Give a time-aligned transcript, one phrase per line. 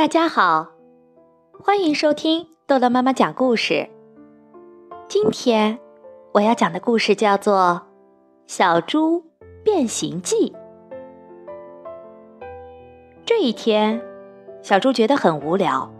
[0.00, 0.68] 大家好，
[1.62, 3.90] 欢迎收听豆豆妈妈讲故事。
[5.06, 5.78] 今天
[6.32, 7.82] 我要讲的故事叫做
[8.50, 9.26] 《小猪
[9.62, 10.54] 变形记》。
[13.26, 14.00] 这一天，
[14.62, 15.92] 小猪觉得很无聊，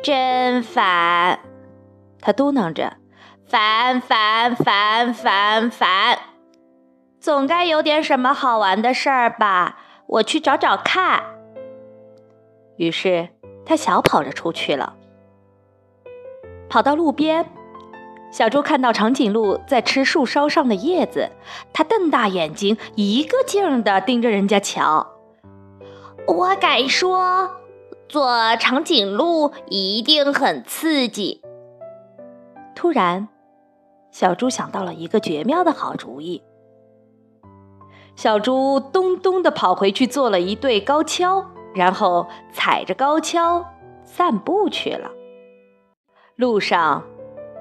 [0.00, 1.40] 真烦，
[2.20, 2.98] 他嘟囔着
[3.44, 6.18] ：“烦烦烦烦烦，
[7.18, 9.76] 总该有点什么好玩的事儿吧？
[10.06, 11.24] 我去找找看。”
[12.76, 13.28] 于是，
[13.64, 14.94] 他小跑着出去了。
[16.68, 17.46] 跑到路边，
[18.30, 21.30] 小猪看到长颈鹿在吃树梢上的叶子，
[21.72, 25.06] 它瞪大眼睛，一个劲儿地盯着人家瞧。
[26.26, 27.50] 我敢说，
[28.08, 31.42] 做长颈鹿一定很刺激。
[32.74, 33.28] 突然，
[34.10, 36.42] 小猪想到了一个绝妙的好主意。
[38.16, 41.51] 小猪咚咚地跑回去，做了一对高跷。
[41.74, 43.64] 然后踩着高跷
[44.04, 45.10] 散步去了。
[46.36, 47.02] 路上，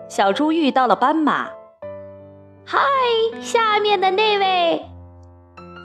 [0.10, 1.50] 小猪遇到了斑马。
[2.66, 2.80] “嗨，
[3.40, 4.86] 下面的那位！”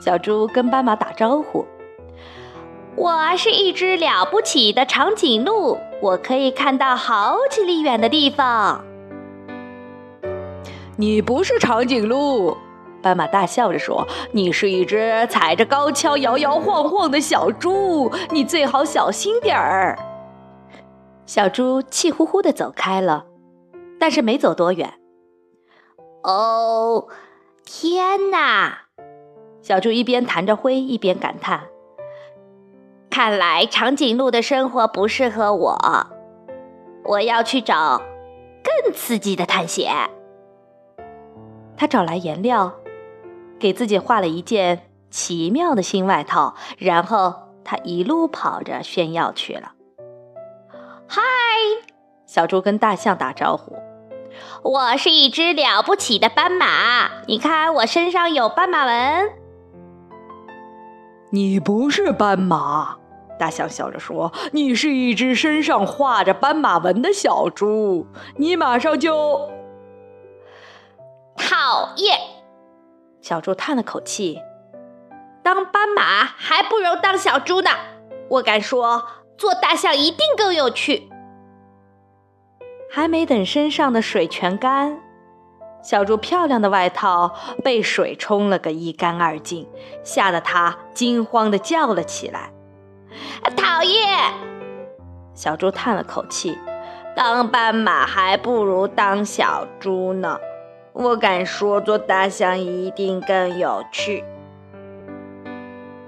[0.03, 1.65] 小猪跟斑马打招呼。
[2.95, 8.83] “我是一只了不起的长颈鹿，我可以看到好几里远的地方。
[10.97, 12.57] ”“你不是长颈鹿。”
[13.07, 19.97] 斑马大笑着说：“你是一只踩着高跷摇摇晃晃的小猪，你最好小心点儿。”
[21.25, 23.23] 小猪气呼呼地走开了，
[23.97, 24.95] 但是没走多远。
[26.23, 27.07] 哦，
[27.63, 28.79] 天哪！
[29.61, 31.61] 小猪一边弹着灰，一边感叹
[33.09, 35.77] ：“看来长颈鹿的生活不适合我，
[37.05, 38.01] 我要去找
[38.61, 39.93] 更刺激的探险。”
[41.77, 42.73] 他找来颜料。
[43.59, 49.73] 给自己画了一件奇妙的新外套，然后他一路跑着炫耀去了。
[51.07, 51.21] 嗨，
[52.25, 53.75] 小猪跟大象打招呼
[54.63, 59.31] ：“我是一只了不起的斑马，你看我身上有斑马纹。”
[61.31, 62.97] 你不是斑马，
[63.37, 69.49] 大象笑着说：“你是一只身上画着斑马纹的小猪，你马上就……
[71.35, 72.17] 讨厌。”
[73.27, 74.41] 小猪叹了口气
[75.43, 77.69] ：“当斑马还不如当小猪呢。
[78.29, 79.03] 我敢说，
[79.37, 81.09] 做大象一定更有趣。”
[82.89, 85.01] 还没等身上的水全干，
[85.83, 89.67] 小猪漂亮的外套被水冲了个一干二净，
[90.05, 92.53] 吓得它惊慌地叫了起来
[93.57, 94.31] ：“讨厌！”
[95.35, 96.57] 小猪叹了口气
[97.13, 100.39] ：“当斑马还不如当小猪呢。”
[100.99, 104.23] 我敢说，做大象一定更有趣。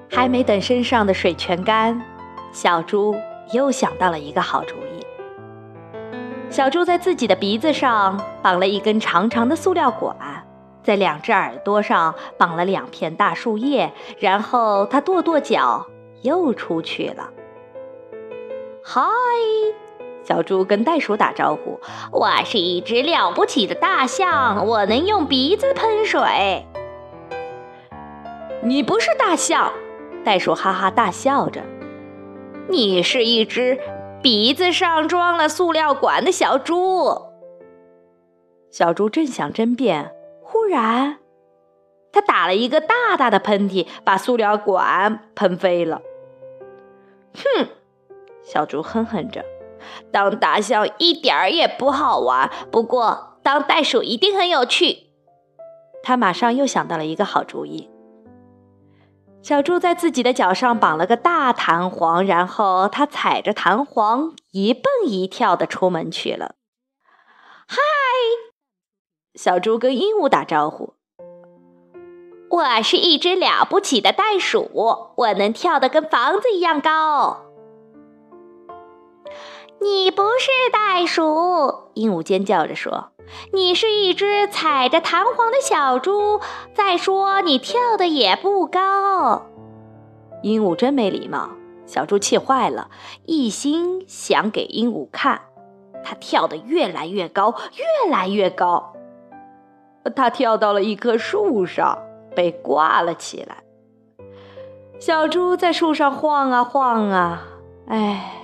[0.10, 2.02] 还没等身上的水全干，
[2.52, 3.16] 小猪
[3.54, 5.06] 又想到了一个好主意。
[6.50, 10.18] 小猪在自己的鼻子上绑了一根长长的塑料管，
[10.82, 15.86] 在两只耳朵上绑了两片大树叶，然后他跺跺脚，
[16.24, 17.30] 又出去了。
[18.84, 19.04] 嗨！
[20.24, 21.80] 小猪跟袋鼠打招呼
[22.12, 26.66] ：“我是一只了不起的大象，我能用鼻子喷水。”
[28.62, 29.72] 你不是大象，
[30.24, 31.62] 袋鼠哈哈大笑着
[32.70, 33.80] ：“你是一只
[34.22, 37.30] 鼻子上装了塑料管的小猪。”
[38.70, 40.12] 小猪正想争辩，
[40.44, 41.18] 忽然，
[42.12, 46.02] 他打了一个大大的喷嚏，把塑料管喷飞了。
[47.34, 47.68] 哼，
[48.44, 49.44] 小猪哼哼着。
[50.12, 55.10] 当大象一点儿也不好玩，不过当袋鼠一定很有趣。
[56.04, 57.90] 他马上又想到了一个好主意。
[59.42, 66.56] 小猪在自己的脚上绑了个大弹簧，然后他踩着弹簧一蹦一跳的出门去了。
[67.66, 67.78] 嗨，
[69.36, 70.96] 小猪跟鹦鹉打招呼
[72.52, 74.70] ：“我是一只了不起的袋鼠，
[75.16, 77.46] 我能跳得跟房子一样高。”
[79.82, 83.12] 你不是袋鼠，鹦鹉尖叫着说
[83.54, 86.42] ：“你是一只踩着弹簧的小猪。
[86.74, 89.46] 再说，你跳的也不高。”
[90.44, 91.52] 鹦鹉真没礼貌，
[91.86, 92.90] 小猪气坏了，
[93.26, 95.42] 一心想给鹦鹉看。
[96.04, 98.94] 它跳得越来越高，越来越高。
[100.14, 101.98] 它跳到了一棵树上，
[102.36, 103.64] 被挂了起来。
[105.00, 107.44] 小猪在树上晃啊晃啊，
[107.88, 108.36] 哎。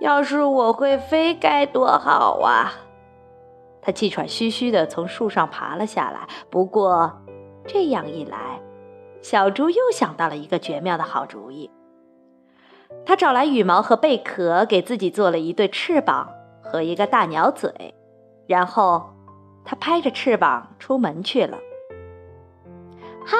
[0.00, 2.72] 要是我会飞该多好啊！
[3.82, 6.26] 他气喘吁吁地从树上爬了下来。
[6.50, 7.20] 不过，
[7.66, 8.60] 这样一来，
[9.22, 11.70] 小猪又想到了一个绝妙的好主意。
[13.04, 16.30] 他找来羽毛和贝壳，给自己做了一对翅膀
[16.62, 17.94] 和一个大鸟嘴，
[18.46, 19.10] 然后
[19.64, 21.58] 他拍着翅膀出门去了。
[23.24, 23.36] 嗨，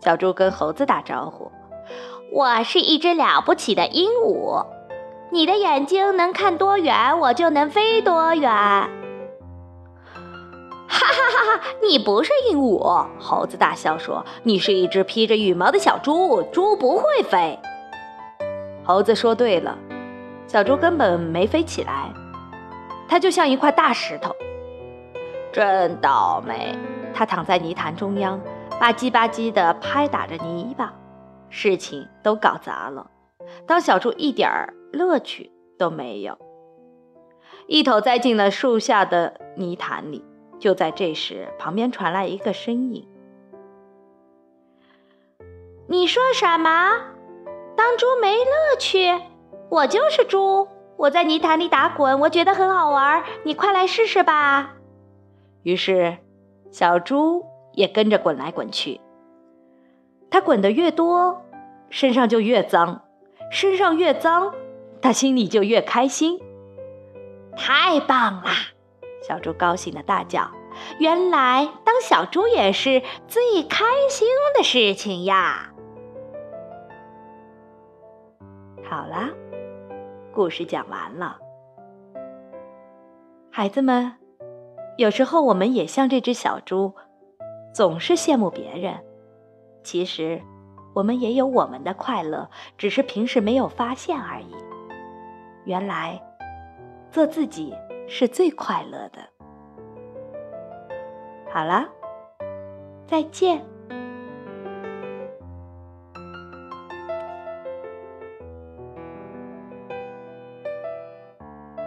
[0.00, 1.50] 小猪跟猴子打招呼
[2.32, 4.64] ：“我是一只了不起的鹦鹉，
[5.30, 8.50] 你的眼睛能看多远，我就能飞多远。”
[10.92, 11.60] 哈哈哈哈！
[11.82, 17.58] 你不是鹦鹉，猴子大笑说：“你是一只披着羽毛的小猪，猪不会飞。”
[18.84, 19.78] 猴子说对了，
[20.48, 22.12] 小猪根本没飞起来，
[23.08, 24.34] 它就像一块大石头。
[25.52, 26.76] 真倒霉！
[27.14, 28.40] 它躺在泥潭中央，
[28.80, 30.92] 吧唧吧唧地拍打着泥巴，
[31.48, 33.06] 事情都搞砸了。
[33.66, 36.38] 当小猪一点儿乐趣都没有，
[37.66, 40.24] 一头栽进了树下的泥潭里。
[40.58, 43.08] 就在这时，旁边传来一个声音
[45.88, 46.90] ：“你说什么？
[47.74, 49.18] 当猪没乐趣？
[49.70, 53.24] 我就是猪，我在泥潭里打滚，我觉得很好玩。
[53.44, 54.74] 你快来试试吧。”
[55.64, 56.18] 于是，
[56.70, 59.00] 小猪也跟着滚来滚去。
[60.30, 61.42] 它滚得越多，
[61.88, 63.00] 身上就越脏；
[63.50, 64.54] 身上越脏，
[65.02, 66.40] 他心里就越开心。
[67.56, 68.50] 太棒了！
[69.22, 70.50] 小猪高兴的大叫
[70.98, 74.26] ：“原来当小猪也是最开心
[74.56, 75.72] 的事情呀！”
[78.88, 79.28] 好啦，
[80.32, 81.38] 故事讲完了。
[83.52, 84.14] 孩子们，
[84.96, 86.94] 有时候我们也像这只小猪，
[87.74, 89.04] 总是羡慕别人。
[89.82, 90.40] 其实，
[90.94, 92.48] 我们也有我们的快乐，
[92.78, 94.54] 只是平时没有发现而已。
[95.64, 96.20] 原来，
[97.10, 97.74] 做自己。
[98.12, 99.20] 是最快乐的。
[101.48, 101.88] 好了，
[103.06, 103.64] 再见。